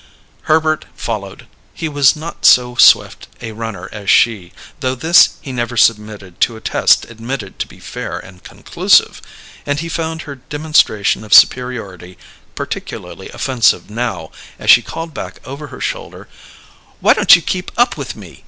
[0.45, 1.45] _"Herbert followed.
[1.75, 6.55] He was not so swift a runner as she, though this he never submitted to
[6.55, 9.21] a test admitted to be fair and conclusive;
[9.63, 12.17] and he found her demonstration of superiority
[12.55, 16.27] particularly offensive now, as she called back over her shoulder:
[16.99, 18.39] "Why don't you keep up with me?